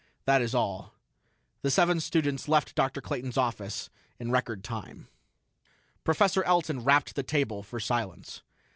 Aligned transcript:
That 0.25 0.41
is 0.41 0.55
all." 0.55 0.95
The 1.61 1.69
seven 1.69 1.99
students 1.99 2.47
left 2.47 2.73
Dr. 2.73 3.01
Clayton's 3.01 3.37
office 3.37 3.91
in 4.19 4.31
record 4.31 4.63
time. 4.63 5.09
Professor 6.03 6.43
Elton 6.43 6.83
rapped 6.83 7.13
the 7.13 7.21
table 7.21 7.61
for 7.61 7.79
silence. 7.79 8.41